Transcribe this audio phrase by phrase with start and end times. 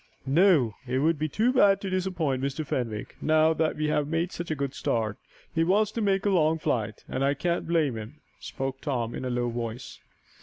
[0.25, 2.65] "No, it would be too bad to disappoint Mr.
[2.65, 5.19] Fenwick, now that we have made such a good start.
[5.53, 9.25] He wants to make a long flight, and I can't blame him," spoke Tom, in
[9.25, 9.99] a low voice.